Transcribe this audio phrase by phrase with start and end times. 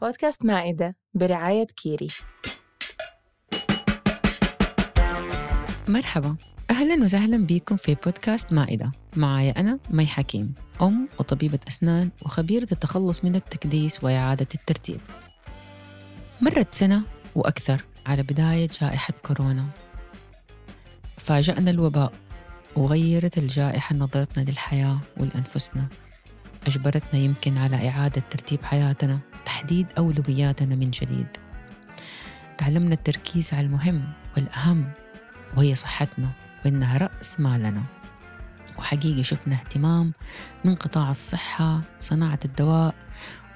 [0.00, 2.08] بودكاست مائدة برعاية كيري.
[5.88, 6.36] مرحبا.
[6.70, 8.90] أهلا وسهلا بكم في بودكاست مائدة.
[9.16, 15.00] معايا أنا مي حكيم أم وطبيبة أسنان وخبيرة التخلص من التكديس وإعادة الترتيب.
[16.40, 17.02] مرت سنة
[17.34, 19.66] وأكثر على بداية جائحة كورونا.
[21.16, 22.12] فاجأنا الوباء
[22.76, 25.88] وغيرت الجائحة نظرتنا للحياة ولأنفسنا.
[26.66, 29.29] أجبرتنا يمكن على إعادة ترتيب حياتنا.
[29.60, 31.26] تحديد أولوياتنا من جديد.
[32.58, 34.92] تعلمنا التركيز على المهم والأهم
[35.56, 36.32] وهي صحتنا
[36.64, 37.82] وإنها رأس مالنا.
[38.78, 40.12] وحقيقة شفنا اهتمام
[40.64, 42.94] من قطاع الصحة صناعة الدواء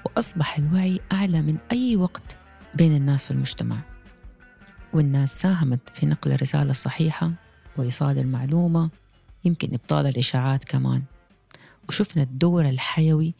[0.05, 2.37] وأصبح الوعي أعلى من أي وقت
[2.75, 3.77] بين الناس في المجتمع.
[4.93, 7.31] والناس ساهمت في نقل الرسالة الصحيحة
[7.77, 8.89] وإيصال المعلومة
[9.45, 11.03] يمكن إبطال الإشاعات كمان.
[11.89, 13.35] وشفنا الدور الحيوي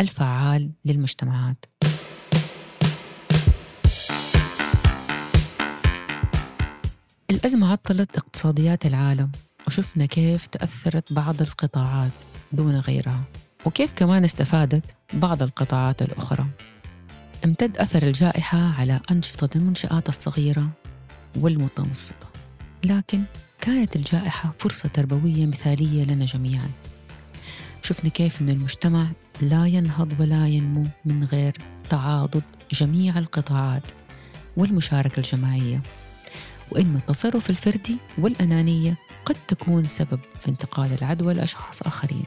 [0.00, 1.64] الفعال للمجتمعات.
[7.30, 9.30] الأزمة عطلت اقتصاديات العالم
[9.66, 12.10] وشفنا كيف تأثرت بعض القطاعات
[12.52, 13.22] دون غيرها
[13.66, 16.46] وكيف كمان استفادت بعض القطاعات الأخرى.
[17.44, 20.70] امتد أثر الجائحة على أنشطة المنشآت الصغيرة
[21.36, 22.26] والمتوسطة.
[22.84, 23.22] لكن
[23.60, 26.70] كانت الجائحة فرصة تربوية مثالية لنا جميعا.
[27.82, 29.06] شفنا كيف أن المجتمع
[29.40, 31.52] لا ينهض ولا ينمو من غير
[31.88, 33.84] تعاضد جميع القطاعات
[34.56, 35.82] والمشاركة الجماعية.
[36.72, 42.24] وأن التصرف الفردي والأنانية قد تكون سبب في انتقال العدوى لأشخاص آخرين.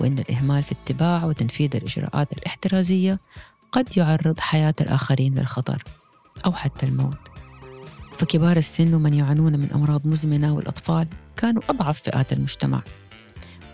[0.00, 3.20] وأن الإهمال في اتباع وتنفيذ الإجراءات الاحترازية
[3.72, 5.82] قد يعرض حياة الآخرين للخطر
[6.46, 7.18] أو حتى الموت.
[8.12, 12.82] فكبار السن ومن يعانون من أمراض مزمنة والأطفال كانوا أضعف فئات المجتمع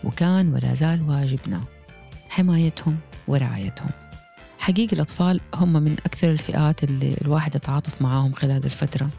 [0.05, 1.61] وكان ولا زال واجبنا
[2.29, 2.99] حمايتهم
[3.29, 3.91] ورعايتهم.
[4.59, 9.11] حقيقة الأطفال هم من أكثر الفئات اللي الواحد يتعاطف معاهم خلال الفترة.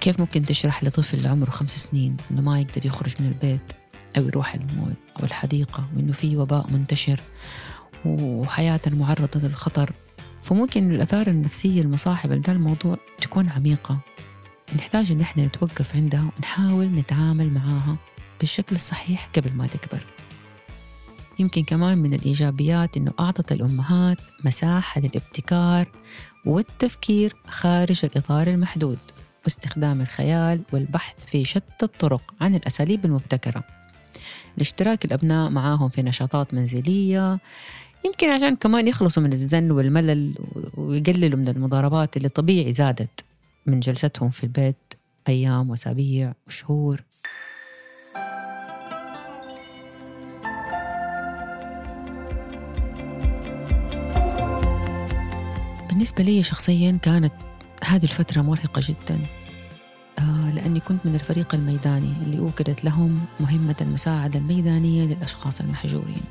[0.00, 3.72] كيف ممكن تشرح لطفل عمره خمس سنين إنه ما يقدر يخرج من البيت
[4.18, 7.20] أو يروح المول أو الحديقة وإنه في وباء منتشر
[8.04, 9.92] وحياته معرضة للخطر؟
[10.42, 14.00] فممكن الآثار النفسية المصاحبة لهذا الموضوع تكون عميقة.
[14.76, 17.96] نحتاج إن إحنا نتوقف عندها ونحاول نتعامل معاها
[18.40, 20.06] بالشكل الصحيح قبل ما تكبر.
[21.38, 25.88] يمكن كمان من الإيجابيات إنه أعطت الأمهات مساحة للابتكار
[26.46, 28.98] والتفكير خارج الإطار المحدود.
[29.44, 33.64] واستخدام الخيال والبحث في شتى الطرق عن الأساليب المبتكرة.
[34.56, 37.38] لاشتراك الأبناء معاهم في نشاطات منزلية
[38.04, 40.34] يمكن عشان كمان يخلصوا من الزن والملل
[40.76, 43.24] ويقللوا من المضاربات اللي طبيعي زادت
[43.66, 44.76] من جلستهم في البيت
[45.28, 47.02] أيام وأسابيع وشهور.
[55.88, 57.32] بالنسبة لي شخصيا كانت
[57.84, 59.22] هذه الفترة مرهقة جدا.
[60.18, 66.22] آه، لأني كنت من الفريق الميداني اللي أوكلت لهم مهمة المساعدة الميدانية للأشخاص المحجورين.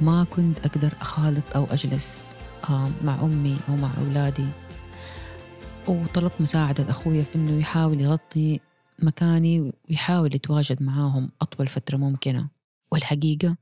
[0.00, 2.30] وما كنت أقدر أخالط أو أجلس
[2.70, 4.46] آه، مع أمي أو مع أولادي.
[5.88, 8.60] وطلبت مساعدة أخويا في أنه يحاول يغطي
[9.02, 12.48] مكاني ويحاول يتواجد معاهم أطول فترة ممكنة.
[12.92, 13.56] والحقيقة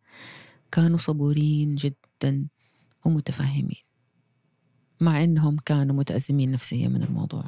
[0.73, 2.47] كانوا صبورين جدا
[3.07, 3.88] ومتفهمين.
[5.01, 7.45] مع أنهم كانوا متأزمين نفسيا من الموضوع.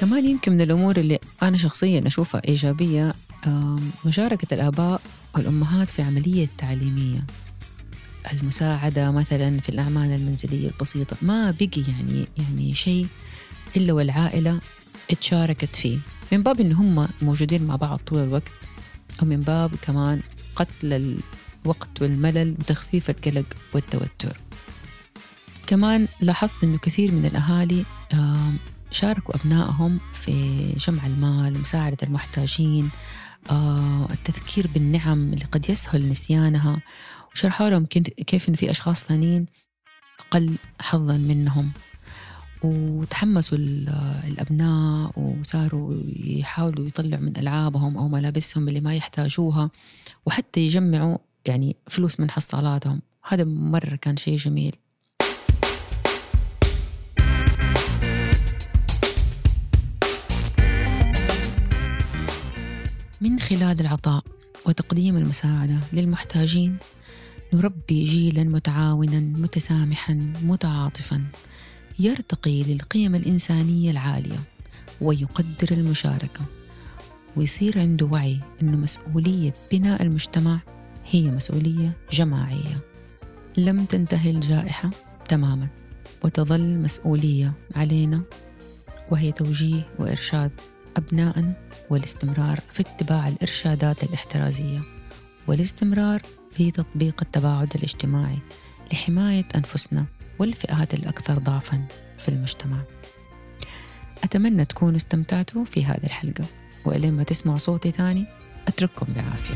[0.00, 3.14] كمان يمكن من الأمور اللي أنا شخصيا أشوفها إيجابية
[4.06, 5.00] مشاركة الآباء
[5.34, 7.24] والأمهات في العملية التعليمية
[8.32, 11.16] المساعدة مثلا في الأعمال المنزلية البسيطة.
[11.22, 13.06] ما بقي يعني يعني شيء
[13.76, 14.60] إلا والعائلة
[15.10, 15.98] اتشاركت فيه.
[16.32, 18.52] من باب إن هم موجودين مع بعض طول الوقت
[19.22, 20.20] ومن باب كمان
[20.56, 21.20] قتل
[21.64, 24.40] الوقت والملل وتخفيف القلق والتوتر.
[25.66, 27.84] كمان لاحظت إنه كثير من الأهالي
[28.90, 32.90] شاركوا أبنائهم في جمع المال مساعدة المحتاجين
[34.10, 36.82] التذكير بالنعم اللي قد يسهل نسيانها.
[37.34, 37.86] وشرحوا لهم
[38.26, 39.46] كيف إن في أشخاص ثانيين
[40.20, 41.72] أقل حظا منهم.
[42.62, 49.70] وتحمسوا الأبناء وصاروا يحاولوا يطلعوا من ألعابهم أو ملابسهم اللي ما يحتاجوها
[50.26, 51.18] وحتى يجمعوا
[51.48, 53.02] يعني فلوس من حصالاتهم.
[53.28, 54.76] هذا مرة كان شيء جميل.
[63.20, 64.24] من خلال العطاء
[64.66, 66.76] وتقديم المساعدة للمحتاجين
[67.52, 71.24] نربي جيلا متعاونا متسامحا متعاطفا.
[72.00, 74.40] يرتقي للقيم الإنسانية العالية
[75.00, 76.40] ويقدر المشاركة
[77.36, 80.60] ويصير عنده وعي أنه مسؤولية بناء المجتمع
[81.10, 82.78] هي مسؤولية جماعية.
[83.56, 84.90] لم تنتهي الجائحة
[85.28, 85.68] تماما
[86.24, 88.22] وتظل مسؤولية علينا
[89.10, 90.52] وهي توجيه وإرشاد
[90.96, 91.54] أبنائنا
[91.90, 94.80] والاستمرار في اتباع الإرشادات الاحترازية
[95.48, 98.38] والاستمرار في تطبيق التباعد الاجتماعي
[98.92, 100.06] لحماية أنفسنا
[100.40, 101.86] والفئات الأكثر ضعفا
[102.18, 102.76] في المجتمع.
[104.24, 106.44] أتمنى تكونوا استمتعتوا في هذه الحلقة
[106.86, 108.26] وإلين ما تسمعوا صوتي تاني
[108.68, 109.54] أترككم بعافية.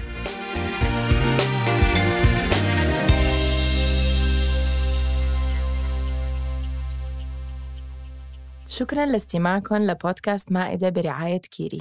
[8.66, 11.80] شكرا لاستماعكم لبودكاست مائدة برعاية Kiri.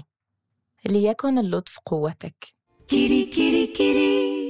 [0.85, 2.53] ليكن اللطف قوتك.
[2.87, 4.42] Kiri Kiri Kiri.